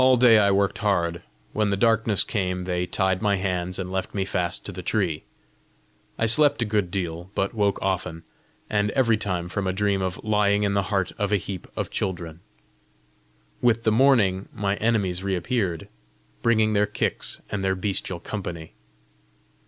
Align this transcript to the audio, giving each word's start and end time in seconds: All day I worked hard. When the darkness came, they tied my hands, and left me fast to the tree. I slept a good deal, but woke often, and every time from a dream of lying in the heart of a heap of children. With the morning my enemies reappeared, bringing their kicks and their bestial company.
All 0.03 0.17
day 0.17 0.39
I 0.39 0.49
worked 0.49 0.79
hard. 0.79 1.21
When 1.53 1.69
the 1.69 1.77
darkness 1.77 2.23
came, 2.23 2.63
they 2.63 2.87
tied 2.87 3.21
my 3.21 3.35
hands, 3.35 3.77
and 3.77 3.91
left 3.91 4.15
me 4.15 4.25
fast 4.25 4.65
to 4.65 4.71
the 4.71 4.81
tree. 4.81 5.21
I 6.17 6.25
slept 6.25 6.63
a 6.63 6.65
good 6.65 6.89
deal, 6.89 7.29
but 7.35 7.53
woke 7.53 7.79
often, 7.83 8.23
and 8.67 8.89
every 8.95 9.15
time 9.17 9.47
from 9.47 9.67
a 9.67 9.73
dream 9.73 10.01
of 10.01 10.19
lying 10.23 10.63
in 10.63 10.73
the 10.73 10.89
heart 10.89 11.11
of 11.19 11.31
a 11.31 11.37
heap 11.37 11.67
of 11.75 11.91
children. 11.91 12.39
With 13.61 13.83
the 13.83 13.91
morning 13.91 14.49
my 14.55 14.75
enemies 14.77 15.21
reappeared, 15.21 15.87
bringing 16.41 16.73
their 16.73 16.87
kicks 16.87 17.39
and 17.51 17.63
their 17.63 17.75
bestial 17.75 18.19
company. 18.19 18.73